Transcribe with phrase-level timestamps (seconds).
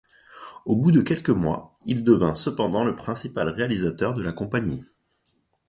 [0.65, 4.83] Au bout de quelques mois, il devint cependant le principal réalisateur de la compagnie.